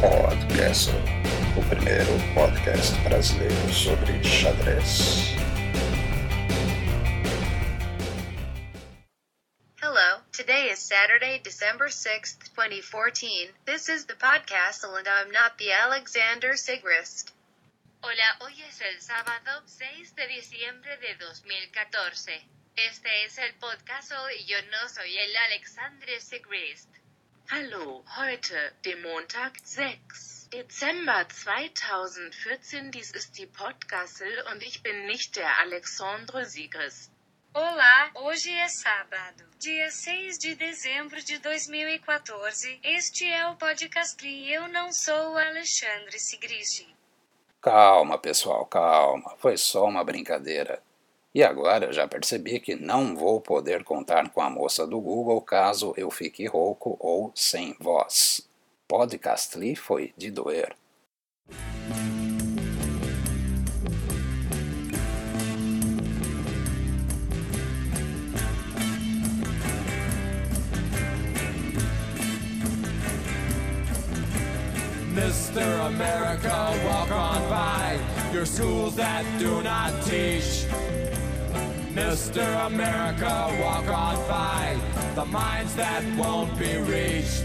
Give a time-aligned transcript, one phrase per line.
[0.00, 0.90] Podcast,
[1.58, 5.34] o primeiro podcast brasileiro sobre xadrez.
[9.82, 13.48] Hello, today is Saturday, December 6th, 2014.
[13.64, 17.34] This is the podcast and I'm not the Alexander Sigrist.
[18.00, 22.40] Hola, hoy es el sábado 6 de diciembre de 2014.
[22.76, 26.97] Este es el podcast y yo no soy el Alexandre Sigrist.
[27.50, 30.50] Hallo, heute, dem Montag, 6.
[30.52, 37.10] Dezember 2014, dies ist die Podcastle und ich bin nicht der Alexandre Sigrist.
[37.54, 42.80] Olá, hoje é sábado, dia 6 de dezembro de 2014.
[42.82, 46.86] Este é o podcast e eu não sou o Alexandre Sigrist.
[47.62, 49.34] Calma, pessoal, calma.
[49.38, 50.82] Foi só uma brincadeira.
[51.38, 55.94] E agora já percebi que não vou poder contar com a moça do Google caso
[55.96, 58.40] eu fique rouco ou sem voz.
[58.88, 60.74] Podcastly foi de doer.
[75.14, 75.60] Mr.
[75.86, 77.96] America, walk on by
[78.34, 80.67] your schools that do not teach.
[81.98, 82.46] Mr.
[82.64, 84.78] America, walk on by
[85.16, 87.44] the minds that won't be reached.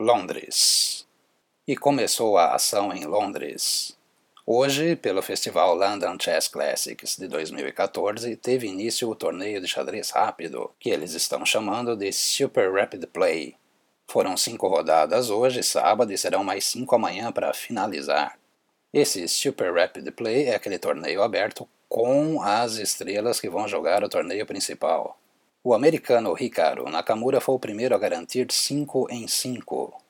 [0.00, 1.06] Londres.
[1.68, 3.94] E começou a ação em Londres.
[4.46, 10.70] Hoje, pelo festival London Chess Classics de 2014, teve início o torneio de xadrez rápido,
[10.80, 13.54] que eles estão chamando de Super Rapid Play.
[14.08, 18.38] Foram cinco rodadas hoje, sábado, e serão mais cinco amanhã para finalizar.
[18.94, 24.08] Esse Super Rapid Play é aquele torneio aberto com as estrelas que vão jogar o
[24.08, 25.18] torneio principal.
[25.62, 30.00] O americano Hikaru Nakamura foi o primeiro a garantir 5 em 5.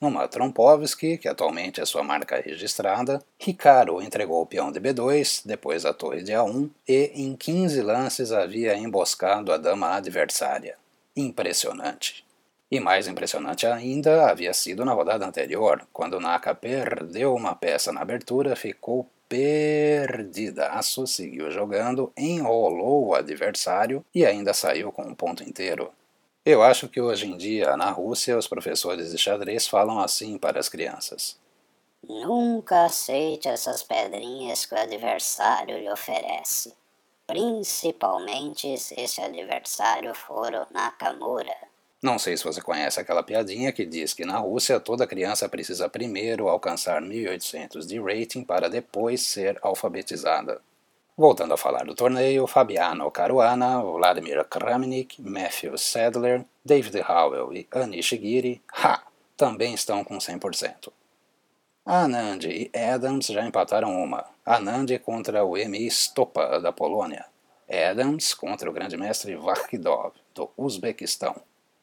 [0.00, 5.84] Numa Trompovski, que atualmente é sua marca registrada, Hikaru entregou o peão de B2, depois
[5.84, 10.76] a torre de A1 e em 15 lances havia emboscado a dama adversária.
[11.16, 12.24] Impressionante.
[12.70, 18.02] E mais impressionante ainda havia sido na rodada anterior, quando Naka perdeu uma peça na
[18.02, 25.92] abertura, ficou perdidaço, seguiu jogando, enrolou o adversário e ainda saiu com um ponto inteiro.
[26.44, 30.58] Eu acho que hoje em dia, na Rússia, os professores de xadrez falam assim para
[30.58, 31.38] as crianças.
[32.02, 36.72] Nunca aceite essas pedrinhas que o adversário lhe oferece,
[37.26, 41.56] principalmente se esse adversário for o Nakamura.
[42.00, 45.88] Não sei se você conhece aquela piadinha que diz que na Rússia toda criança precisa
[45.88, 50.60] primeiro alcançar 1800 de rating para depois ser alfabetizada.
[51.16, 58.10] Voltando a falar do torneio, Fabiano Caruana, Vladimir Kramnik, Matthew Sadler, David Howell e Anish
[58.10, 59.02] Giri, ha,
[59.36, 60.92] também estão com 100%.
[61.84, 64.24] Anand e Adams já empataram uma.
[64.46, 67.26] Anand contra o Emi Stopa, da Polônia.
[67.68, 71.34] Adams contra o grande mestre Vakhdov, do Uzbequistão.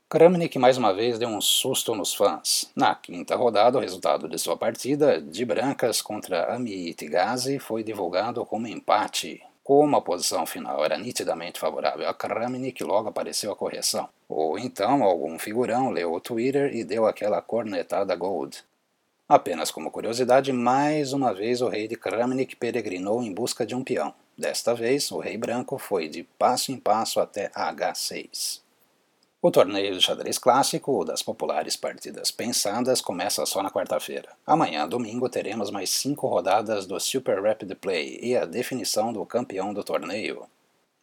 [0.07, 2.71] Kramnik mais uma vez deu um susto nos fãs.
[2.75, 8.45] Na quinta rodada, o resultado de sua partida, de brancas contra Amit Gazi, foi divulgado
[8.45, 9.41] como empate.
[9.63, 14.07] Como a posição final era nitidamente favorável a Kramnik, logo apareceu a correção.
[14.29, 18.63] Ou então algum figurão leu o Twitter e deu aquela cornetada gold.
[19.27, 23.83] Apenas como curiosidade, mais uma vez o rei de Kramnik peregrinou em busca de um
[23.83, 24.13] peão.
[24.37, 28.64] Desta vez, o rei branco foi de passo em passo até H6.
[29.45, 34.29] O torneio de xadrez clássico, das populares partidas pensadas, começa só na quarta-feira.
[34.43, 39.71] Amanhã, domingo, teremos mais cinco rodadas do Super Rapid Play e a definição do campeão
[39.71, 40.47] do torneio.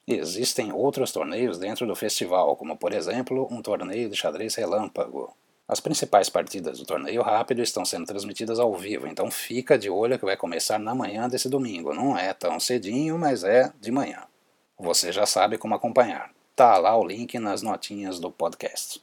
[0.08, 5.32] Existem outros torneios dentro do festival, como por exemplo um torneio de xadrez relâmpago.
[5.68, 10.18] As principais partidas do torneio rápido estão sendo transmitidas ao vivo, então fica de olho
[10.18, 11.94] que vai começar na manhã desse domingo.
[11.94, 14.24] Não é tão cedinho, mas é de manhã.
[14.80, 16.32] Você já sabe como acompanhar.
[16.54, 19.00] Tá lá o link nas notinhas do podcast.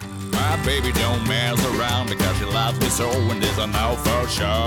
[0.00, 4.28] My baby don't mess around because she loves me so and is a no for
[4.28, 4.66] sure.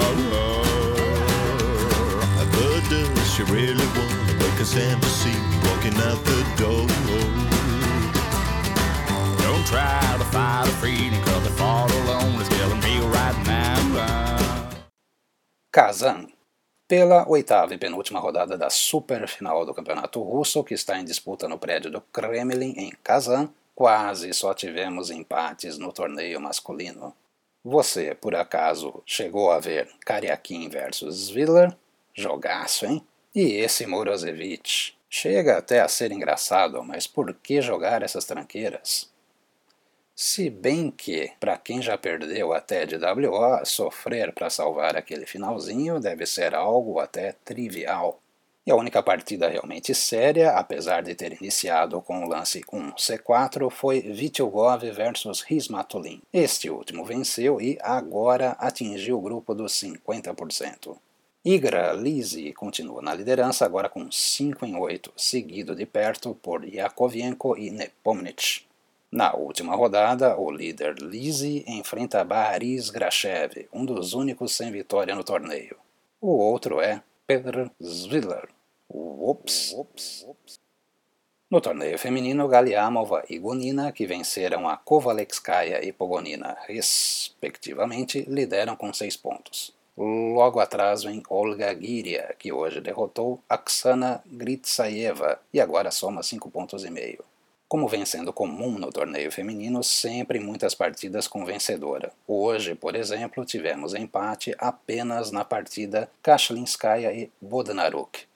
[2.38, 5.34] But does she really want to make us embassy
[5.66, 6.88] walking out the door?
[9.40, 14.70] Don't try to fight a freedom cause the thought alone is killing me right now.
[15.72, 16.33] Kazan.
[16.96, 21.48] Pela oitava e penúltima rodada da super final do campeonato russo, que está em disputa
[21.48, 27.12] no prédio do Kremlin, em Kazan, quase só tivemos empates no torneio masculino.
[27.64, 31.76] Você, por acaso, chegou a ver Karyakin versus Sviller?
[32.14, 33.04] Jogaço, hein?
[33.34, 34.96] E esse Morozevich?
[35.10, 39.12] Chega até a ser engraçado, mas por que jogar essas tranqueiras?
[40.16, 46.00] Se bem que, para quem já perdeu até de WO, sofrer para salvar aquele finalzinho
[46.00, 48.20] deve ser algo até trivial.
[48.66, 54.02] E a única partida realmente séria, apesar de ter iniciado com o lance 1C4, foi
[54.02, 56.22] Vityugov versus Hismatulin.
[56.32, 60.96] Este último venceu e agora atingiu o grupo dos 50%.
[61.44, 67.58] Igra Lisi continua na liderança, agora com 5 em 8, seguido de perto por Yakovenko
[67.58, 68.66] e Nepomnich.
[69.14, 75.24] Na última rodada, o líder Lisi enfrenta Baris Grachev, um dos únicos sem vitória no
[75.24, 75.78] torneio.
[76.20, 78.50] O outro é Petr Zviller.
[78.90, 79.76] Ups.
[81.48, 88.92] No torneio feminino, Galiamova e Gunina, que venceram a Kovalevskaya e Pogonina, respectivamente, lideram com
[88.92, 89.76] 6 pontos.
[89.96, 96.84] Logo atrás vem Olga Giria, que hoje derrotou Aksana Gritsaeva e agora soma 5 pontos
[96.84, 97.24] e meio.
[97.74, 102.14] Como vem sendo comum no torneio feminino, sempre muitas partidas com vencedora.
[102.28, 108.28] Hoje, por exemplo, tivemos empate apenas na partida Kashlinskaya e Bodnaruk.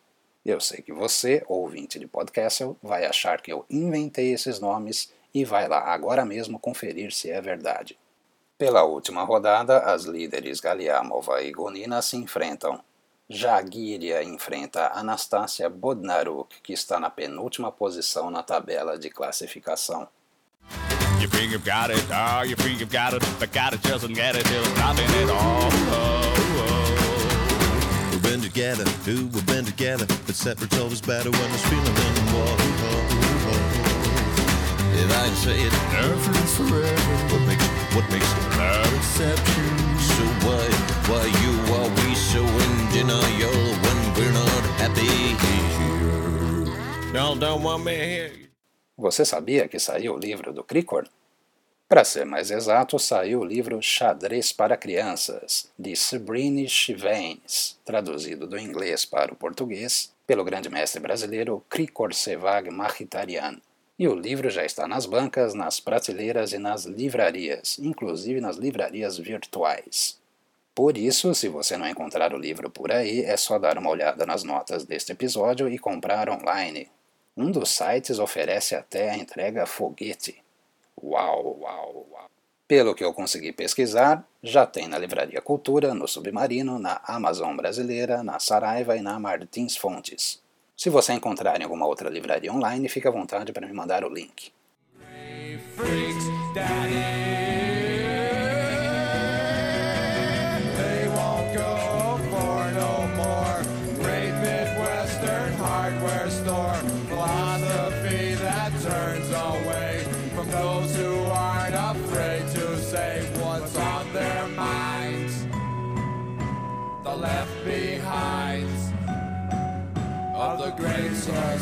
[0.44, 5.46] Eu sei que você, ouvinte de podcast, vai achar que eu inventei esses nomes e
[5.46, 7.96] vai lá agora mesmo conferir se é verdade.
[8.58, 12.82] Pela última rodada, as líderes Galiamova e Gonina se enfrentam.
[13.30, 20.08] Jagiria enfrenta Anastasia Bodnaruk, que está na penúltima posição na tabela de classificação.
[43.08, 46.20] Denial when we're not happy here?
[47.14, 48.50] Don't want me here.
[48.98, 51.08] Você sabia que saiu o livro do Cricor?
[51.88, 58.60] Para ser mais exato, saiu o livro Xadrez para Crianças, de Sabrina Chivanes, traduzido do
[58.60, 63.62] inglês para o português pelo grande mestre brasileiro Krikor Sevag Mahitarian.
[63.98, 69.18] E o livro já está nas bancas, nas prateleiras e nas livrarias, inclusive nas livrarias
[69.18, 70.20] virtuais.
[70.78, 74.28] Por isso, se você não encontrar o livro por aí, é só dar uma olhada
[74.28, 76.88] nas notas deste episódio e comprar online.
[77.36, 80.40] Um dos sites oferece até a entrega foguete.
[81.02, 82.26] Uau, uau, uau.
[82.68, 88.22] Pelo que eu consegui pesquisar, já tem na Livraria Cultura, no Submarino, na Amazon Brasileira,
[88.22, 90.44] na Saraiva e na Martins Fontes.
[90.78, 94.10] Se você encontrar em alguma outra livraria online, fique à vontade para me mandar o
[94.10, 94.54] link.
[96.54, 97.47] left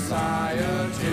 [0.06, 1.10] Society.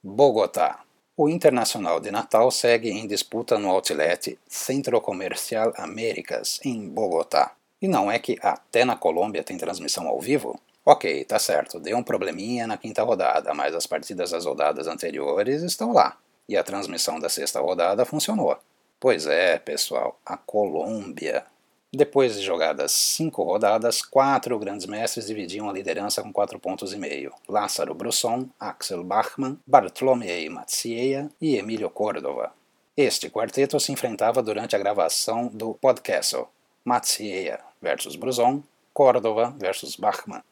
[0.00, 0.84] Bogotá.
[1.16, 7.56] O Internacional de Natal segue em disputa no outlet Centro Comercial Américas, em Bogotá.
[7.82, 10.60] E não é que até na Colômbia tem transmissão ao vivo?
[10.86, 15.62] Ok, tá certo, deu um probleminha na quinta rodada, mas as partidas das rodadas anteriores
[15.62, 16.16] estão lá.
[16.48, 18.56] E a transmissão da sexta rodada funcionou.
[19.00, 21.44] Pois é, pessoal, a Colômbia
[21.92, 26.96] depois de jogadas cinco rodadas, quatro grandes mestres dividiam a liderança com quatro pontos e
[26.96, 27.32] meio.
[27.48, 32.52] Lázaro Brusson, Axel Bachmann, Bartolomei Matsieia e Emílio Córdova.
[32.96, 36.36] Este quarteto se enfrentava durante a gravação do podcast
[36.84, 38.62] Matsieia versus Brusson,
[38.94, 40.42] Córdova versus Bachmann.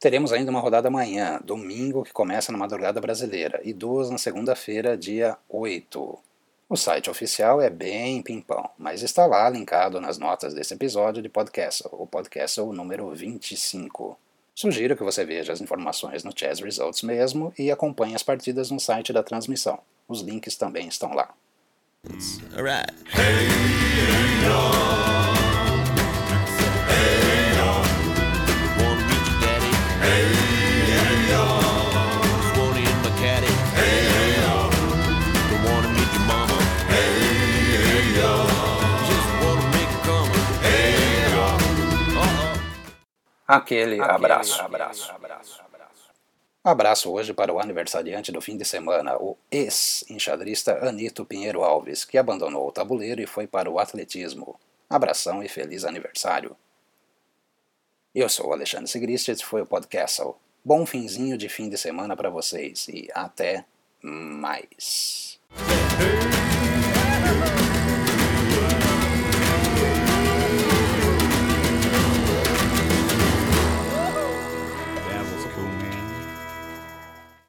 [0.00, 4.96] Teremos ainda uma rodada amanhã, domingo, que começa na madrugada brasileira, e duas na segunda-feira,
[4.96, 6.18] dia 8.
[6.68, 11.28] O site oficial é bem pimpão, mas está lá linkado nas notas desse episódio de
[11.28, 14.18] podcast, o podcast número 25.
[14.52, 18.80] Sugiro que você veja as informações no Chess Results mesmo e acompanhe as partidas no
[18.80, 19.78] site da transmissão.
[20.08, 21.32] Os links também estão lá.
[23.12, 23.46] Aquele,
[43.46, 44.60] Aquele abraço.
[44.60, 45.12] abraço.
[45.12, 45.66] abraço.
[46.66, 52.18] Abraço hoje para o aniversariante do fim de semana, o ex-enxadrista Anito Pinheiro Alves, que
[52.18, 54.58] abandonou o tabuleiro e foi para o atletismo.
[54.90, 56.56] Abração e feliz aniversário.
[58.12, 60.20] Eu sou o Alexandre Sigrist, esse foi o podcast.
[60.64, 63.64] Bom finzinho de fim de semana para vocês e até
[64.02, 65.38] mais.